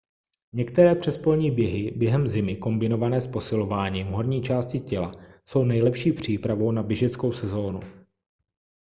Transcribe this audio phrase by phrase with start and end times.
[0.53, 5.11] některé přespolní běhy během zimy kombinované s posilováním horní části těla
[5.45, 7.79] jsou nejlepší přípravou na běžeckou sezónu